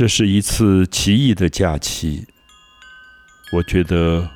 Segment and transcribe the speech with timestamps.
[0.00, 2.26] 这是一次奇异的假期，
[3.52, 4.26] 我觉得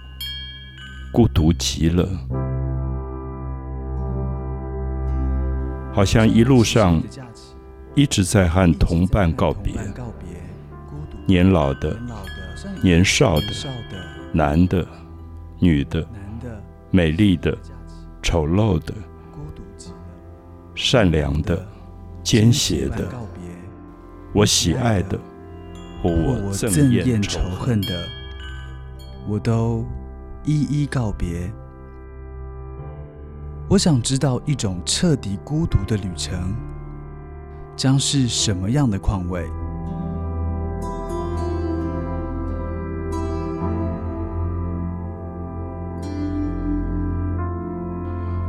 [1.10, 2.06] 孤独极了，
[5.94, 7.02] 好像一路上
[7.94, 9.72] 一直在和同伴告别，
[11.24, 11.98] 年老的、
[12.82, 13.46] 年少的、
[14.34, 14.86] 男的、
[15.60, 16.06] 女的、
[16.90, 17.56] 美丽的、
[18.22, 18.92] 丑陋的、
[20.74, 21.66] 善良的、
[22.22, 23.08] 奸邪的，
[24.34, 25.18] 我喜爱的。
[26.10, 28.06] 我憎厌仇恨的，
[29.26, 29.86] 我都
[30.44, 31.50] 一一告别。
[33.70, 36.54] 我想知道一种彻底孤独的旅程
[37.74, 39.48] 将是什么样的况味。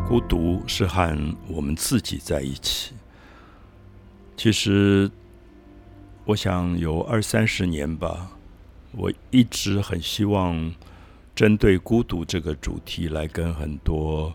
[0.06, 2.94] 孤独是和我们自己在一起。
[4.36, 5.10] 其实。
[6.26, 8.32] 我想有二三十年吧，
[8.94, 10.74] 我一直很希望
[11.36, 14.34] 针对孤独这个主题来跟很多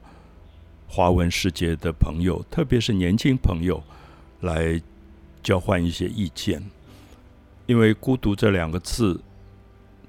[0.86, 3.82] 华文世界的朋友，特别是年轻朋友
[4.42, 4.80] 来
[5.42, 6.62] 交换一些意见。
[7.66, 9.20] 因为“孤独”这两个字，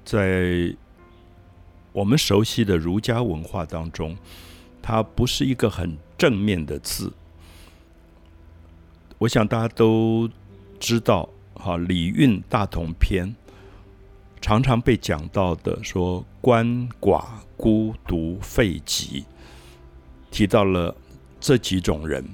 [0.04, 0.72] 在
[1.92, 4.16] 我们熟悉的儒家文化当中，
[4.80, 7.12] 它不是一个很正面的字。
[9.18, 10.30] 我想大家都
[10.78, 11.28] 知道。
[11.64, 13.28] 好，《礼运大同篇》
[14.40, 17.24] 常常被讲到的，说鳏寡
[17.56, 19.24] 孤独废疾，
[20.32, 20.92] 提到了
[21.38, 22.24] 这几种人。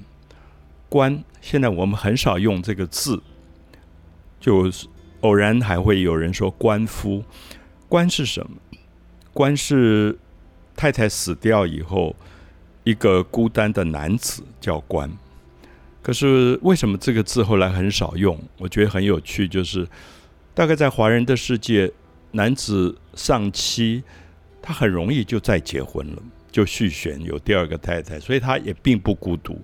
[0.89, 3.21] 鳏，现在我们很少用这个字，
[4.39, 4.71] 就
[5.21, 7.23] 偶然还会有人说鳏夫。
[7.87, 8.57] 鳏是什么？
[9.35, 10.17] 鳏是
[10.75, 12.15] 太太死掉以后，
[12.83, 15.11] 一个孤单的男子叫鳏。
[16.01, 18.39] 可是为什么这个字后来很少用？
[18.57, 19.87] 我觉得很有趣，就是
[20.53, 21.91] 大概在华人的世界，
[22.31, 24.03] 男子丧妻，
[24.61, 29.61] 他很容易就再结婚了，就续弦有第二个太太，所以他也并不孤独。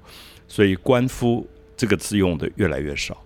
[0.48, 3.18] 所以“官夫”这个字用的越来越少。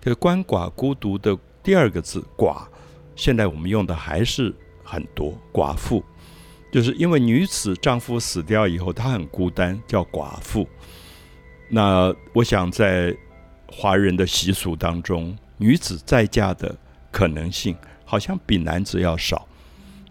[0.00, 2.64] 可是“鳏寡孤独”的第二个字“寡”，
[3.16, 5.36] 现在我们用的还是很多。
[5.52, 6.04] 寡妇，
[6.70, 10.68] 就是因为女子丈夫死掉以后，她很孤单，叫寡妇。
[11.70, 13.14] 那我想，在
[13.66, 16.74] 华人的习俗当中，女子再嫁的
[17.10, 19.46] 可能性好像比男子要少，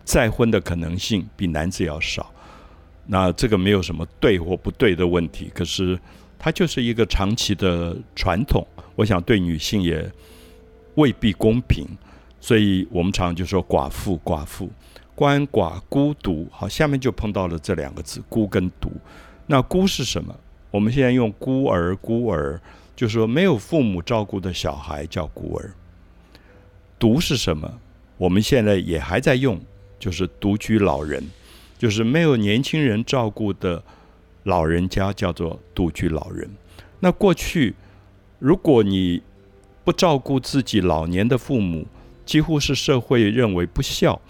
[0.04, 2.32] 再婚的可能性比男子要少。
[3.08, 6.00] 那这个没有什么对或不对的问题，可是
[6.38, 8.66] 它就是一个长期的传统。
[8.96, 10.12] 我想对女性也
[10.96, 11.88] 未必公平，
[12.40, 14.70] 所以我们常就说寡妇、寡妇、
[15.16, 16.48] 鳏寡孤独。
[16.52, 18.92] 好，下面就碰到了这两个字“孤”跟“独”。
[19.48, 20.36] 那“孤”是什么？
[20.78, 22.62] 我们现在用孤儿，孤儿
[22.96, 25.74] 就是说没有父母照顾的小孩叫孤儿。
[27.00, 27.80] 独是什么？
[28.16, 29.60] 我们现在也还在用，
[29.98, 31.24] 就是独居老人，
[31.80, 33.82] 就是没有年轻人照顾的
[34.44, 36.48] 老人家叫做独居老人。
[37.00, 37.74] 那过去，
[38.38, 39.24] 如果你
[39.84, 41.88] 不照顾自己老年的父母，
[42.24, 44.22] 几乎是社会认为不孝，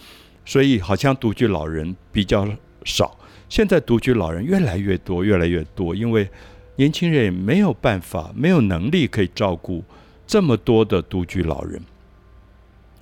[0.46, 2.48] 所以好像独居老人比较
[2.86, 3.17] 少。
[3.50, 6.30] 现在独居老人越来越多，越来越多，因为
[6.76, 9.84] 年轻人也没有办法、没有能力可以照顾
[10.26, 11.82] 这么多的独居老人，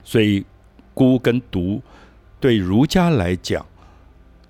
[0.04, 0.46] 所以
[0.94, 1.82] 孤跟独
[2.40, 3.66] 对儒家来讲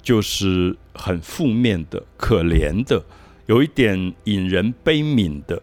[0.01, 3.03] 就是很负面的、可怜的，
[3.45, 5.61] 有一点引人悲悯的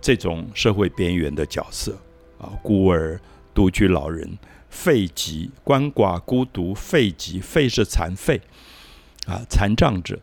[0.00, 1.98] 这种社会边缘的角色
[2.38, 3.18] 啊，孤儿、
[3.54, 4.38] 独居老人、
[4.68, 8.40] 废疾、鳏寡、孤独、废疾，废是残废。
[9.26, 10.18] 啊，残障者，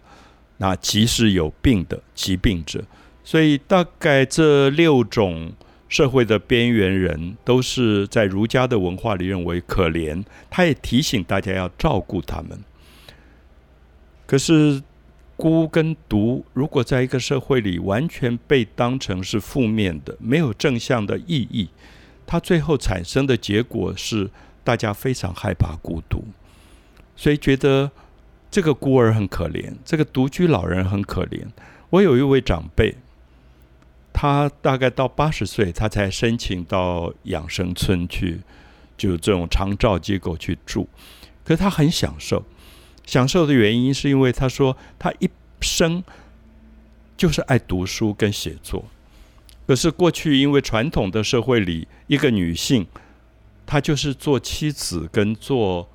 [0.57, 2.83] 那即使有病的疾病者，
[3.23, 5.53] 所以大概这六种
[5.87, 10.25] 社会的边缘人，都是在儒家的文化里认为可怜。
[10.49, 12.59] 他也提醒大家要照顾他们。
[14.25, 14.81] 可是
[15.35, 21.69] 孤跟独，如果在一个社会里完全被当成是负面的、没有正向的意义，
[22.25, 24.29] 它最后产生的结果是
[24.63, 26.25] 大家非常害怕孤独，
[27.15, 27.91] 所以觉得。
[28.49, 31.45] 这个孤儿很可怜，这个独居老人很可怜。
[31.89, 32.95] 我有一位长辈，
[34.11, 38.39] 他大概到八十岁，他才申请到养生村去，
[38.97, 40.87] 就这种长照机构去住。
[41.43, 42.43] 可是他很享受，
[43.05, 45.29] 享受的原因是因为他说他一
[45.61, 46.03] 生
[47.15, 48.85] 就是爱读书跟写作。
[49.65, 52.87] 可是过去因为传统的社会里，一个女性
[53.65, 55.89] 她就是做妻子跟做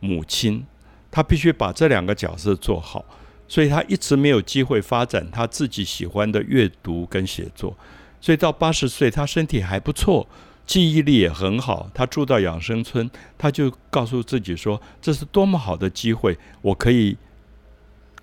[0.00, 0.66] 母亲。
[1.14, 3.04] 他必须把这两个角色做好，
[3.46, 7.72] 所以他一直没有机会发展他自己喜欢的阅读跟写作。
[8.20, 10.26] 所以到八十岁，他身体还不错，
[10.66, 11.88] 记忆力也很好。
[11.94, 13.08] 他住到养生村，
[13.38, 17.16] 他就告诉自己说：“这是多么好的机会，我可以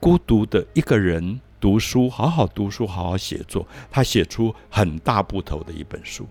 [0.02, 6.28] 孤独的一个人读书，好好读书，好好写作。”他写出很大部头的一本书。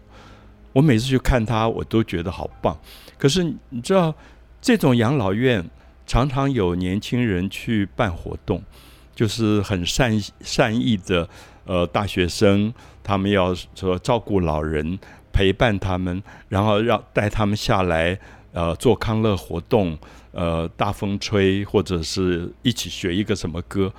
[0.74, 2.78] 我每次去看他，我都觉得好棒。
[3.16, 4.14] 可是你知道，
[4.60, 5.64] 这种养老院
[6.10, 8.60] 常常有年轻人去办活动，
[9.14, 11.28] 就是很善善意的
[11.64, 14.98] 呃大学生，他们要说照顾老人，
[15.32, 18.18] 陪伴他们，然后让带他们下来
[18.50, 19.96] 呃做康乐活动，
[20.32, 23.92] 呃大风吹或者是一起学一个什么歌。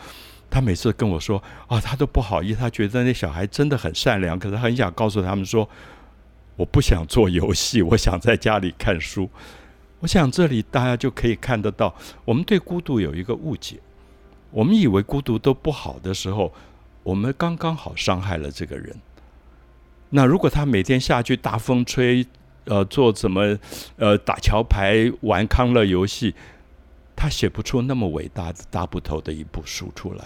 [0.49, 5.69] 他每次跟我说啊，他都不好意思，他觉得那小孩真的很善良，可是很想告诉他们说。
[6.57, 9.27] 我不想做游戏，我想在家里看书。
[10.01, 11.95] 我想这里大家就可以看得到，
[12.25, 13.79] 我们对孤独有一个误解。
[14.51, 16.51] 我们以为孤独都不好的时候，
[17.03, 18.95] 我们刚刚好伤害了这个人。
[20.09, 22.25] 那如果他每天下去大风吹，
[22.65, 23.57] 呃，做怎么，
[23.95, 26.35] 呃，打桥牌、玩康乐游戏，
[27.15, 30.25] 他写不出那么伟大的大部头的一部书出来。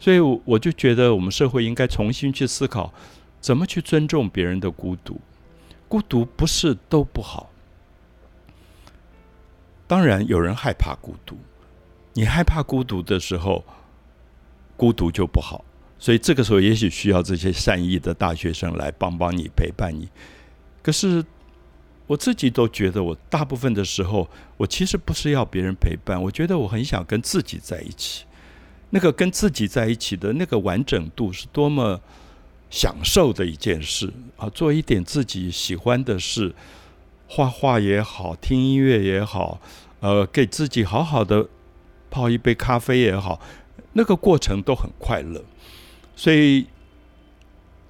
[0.00, 2.94] 所以我就觉得，我们社会应该重新去思考，
[3.40, 5.20] 怎么去尊重别人的孤独。
[5.88, 7.47] 孤独不是都不好，
[9.88, 11.36] 当然有人害怕孤独。
[12.12, 13.64] 你害怕孤独的时候，
[14.76, 15.64] 孤独就不好。
[15.98, 20.08] 所以这个时候，也许需要这些善意的大学生来帮帮你、陪伴你。
[20.80, 21.24] 可是
[22.06, 28.24] 我自己都觉得，我大部分的时候，我其实不是要别人陪伴，我觉得我很想跟自己在一起。
[28.90, 32.00] 那个跟自己在一起的那个完整度，是多么。
[32.70, 36.54] 享受的一件事啊，做一点自己喜欢的事，
[37.28, 39.60] 画画也好，听音乐也好，
[40.00, 41.46] 呃，给自己好好的
[42.10, 43.38] 泡一杯咖啡也好，
[43.92, 45.44] 那个过程都很快乐。
[46.16, 46.66] 所以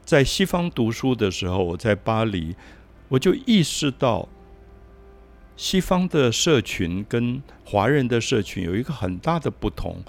[0.04, 2.56] 在西方读书的时候，我在巴黎，
[3.08, 4.28] 我就意识到
[5.56, 10.02] 西方的社群跟华人的社群有一个很大的不同，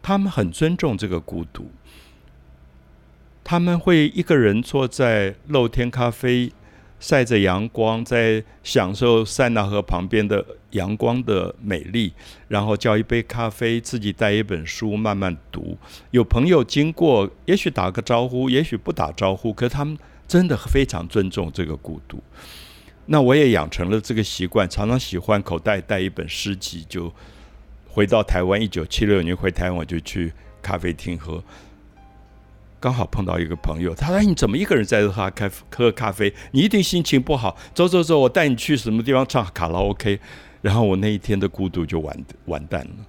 [0.00, 1.70] 他们很尊重这个孤独。
[3.44, 6.52] 他们会一个人坐在露天咖啡，
[7.00, 12.12] 晒着阳光，在享受塞纳河旁边的阳光的美丽，
[12.46, 15.76] 然后叫一杯咖啡，自己带一本书慢慢读。
[16.10, 19.98] 有朋友经过，也许打个招呼，也许不打招呼，可他们
[20.28, 22.22] 真的非常尊重这个孤独。
[23.06, 27.12] 那我也养成了这个习惯，常常喜欢口袋带一本诗集，就
[27.88, 28.60] 回到台湾。
[28.60, 31.42] 一九七六年回台湾，我就去咖啡厅喝。
[32.80, 36.32] 刚好碰到一个朋友，他说：“你怎么一个人在这喝咖喝咖啡？
[36.52, 37.56] 你一定心情不好。
[37.74, 40.18] 走走走，我带你去什么地方唱卡拉 OK。”
[40.62, 43.06] 然后我那一天的孤独就完完蛋了。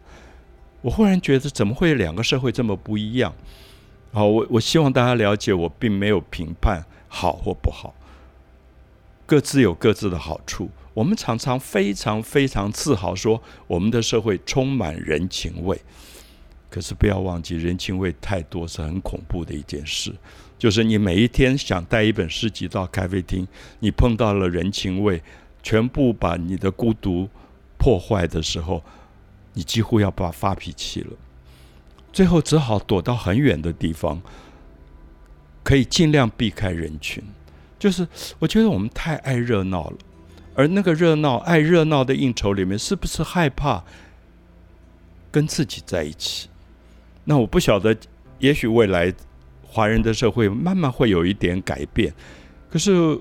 [0.82, 3.34] 我忽然觉得，怎么会两个社会这么不一样？
[4.12, 7.94] 好，我我希望大家了解，我并没有评判好或不好，
[9.26, 10.70] 各自有各自的好处。
[10.94, 15.80] 我们常常非常非常自豪说，我们的社会充满人情味。
[16.72, 20.12] 可是不要忘记，人情味太多是很恐怖的一件事。
[20.58, 23.46] 就是你每一天想带一本诗集到咖啡厅，
[23.80, 25.22] 你碰到了人情味，
[25.62, 27.28] 全部把你的孤独
[27.78, 28.82] 破坏的时候，
[29.54, 31.10] 你几乎要把发脾气了。
[32.14, 34.22] 最后只好躲到很远的地方，
[35.64, 37.22] 可以尽量避开人群。
[37.78, 38.08] 就是
[38.40, 39.98] 我觉得我们太爱热闹了，
[40.54, 43.84] 而那个热闹、爱热闹的应酬里面，是不是害怕
[45.32, 46.48] 跟自己在一起？
[47.24, 47.96] 那我不晓得，
[48.40, 49.14] 也许未来
[49.64, 52.14] 华人的社会慢慢会有一点改变。
[52.70, 53.20] 可是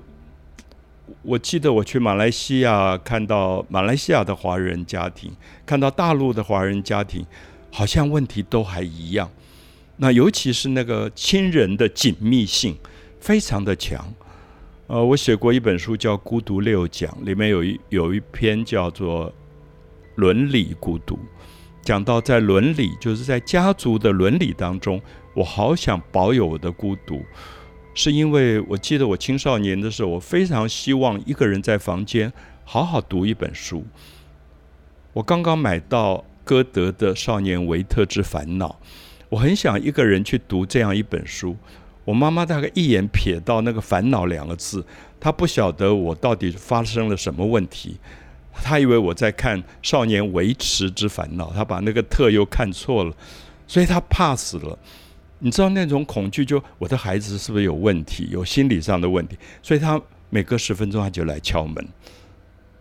[1.21, 5.31] 我记得我去马来西亚，看到马来西亚的华人家庭，
[5.65, 7.25] 看到大陆的华人家庭，
[7.71, 9.29] 好像问题都还一样。
[9.97, 12.75] 那尤其是那个亲人的紧密性
[13.19, 14.11] 非常的强。
[14.87, 19.29] 呃，我写过一本书叫《孤独六讲》，里面有一有一篇叫做
[20.15, 21.15] 《伦理孤独》。
[21.81, 25.01] 讲到在伦理，就是在家族的伦理当中，
[25.33, 27.23] 我好想保有我的孤独，
[27.93, 32.31] 是因为我记得我青少年的时候，我非常希望一个人在房间
[32.63, 33.83] 好好读一本书。
[35.13, 38.79] 我刚刚买到歌德的《少年维特之烦恼》，
[39.29, 41.57] 我很想一个人去读这样一本书。
[42.05, 44.85] 我妈妈大概一眼瞥到那个“烦恼”两个字，
[45.19, 47.97] 她不晓得我到底发生了什么问题。
[48.63, 53.13] 他以为我在看《少年维持之烦恼》，他把那个特又看错了，
[53.67, 54.77] 所以他怕死了。
[55.39, 59.37] 你知道那种恐惧，就我的孩子是不是有问题，有心理上的问题？
[59.63, 59.99] 所以他
[60.29, 61.87] 每隔十分钟他就来敲门，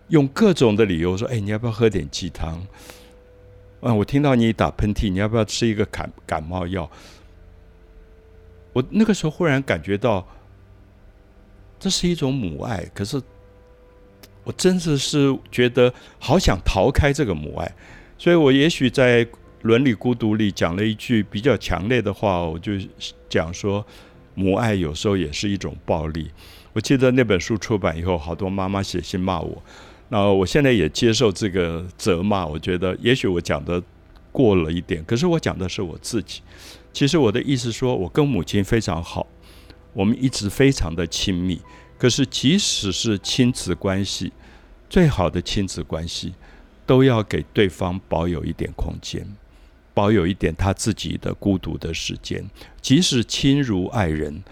[0.08, 2.60] 用各种的理由说：“哎，你要不要喝点鸡汤？
[3.80, 6.90] 啊，我听到你打喷嚏，你要不要吃一个感感冒药？”
[8.74, 10.26] 我那个时候忽然感觉到，
[11.78, 13.20] 这是一种母爱，可是。
[14.50, 17.72] 我真的是觉得好想逃开这个母爱，
[18.18, 19.24] 所以我也许在
[19.62, 22.72] 伦理孤独里讲了一句比较强烈的话，我就
[23.28, 23.86] 讲说，
[24.34, 26.28] 母爱有时候也是一种暴力。
[26.72, 29.62] 我记得那本书出版以后，好多妈妈写信骂我，
[30.08, 32.44] 那我现在也接受这个责骂。
[32.44, 33.80] 我觉得也许我讲的
[34.32, 36.40] 过了一点，可是我讲的是我自己。
[36.92, 39.24] 其实我的意思说，我跟母亲非常好，
[39.92, 41.60] 我们一直非常的亲密。
[41.96, 44.32] 可是即使是亲子关系，
[44.90, 46.34] 最好的亲子关系，
[46.84, 49.26] 都要给对方保有一点空间，
[49.94, 52.44] 保有一点他自己的孤独的时间。
[52.82, 54.42] 即使亲如爱人。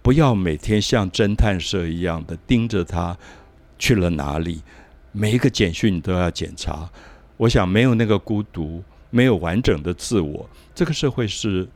[0.00, 3.18] 不要每天像侦探社一样的盯着他
[3.78, 4.62] 去了哪里，
[5.12, 6.88] 每一个简讯都要检查。
[7.36, 11.68] 我想没有那个孤独，没有完整的自我，这个社会是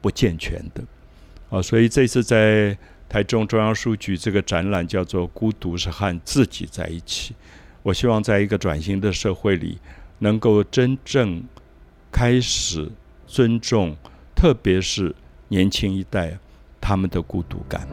[0.00, 0.84] 不健全的
[1.50, 1.60] 啊！
[1.60, 2.78] 所以这次在
[3.12, 7.34] 台中中央书局这个展览叫做“孤独是和自己在一起”。
[7.84, 9.78] 我希望在一个转型的社会里，
[10.20, 11.44] 能够真正
[12.10, 12.90] 开始
[13.26, 13.94] 尊重，
[14.34, 15.14] 特别是
[15.48, 16.38] 年轻一代。
[16.80, 17.86] 他们的孤独感。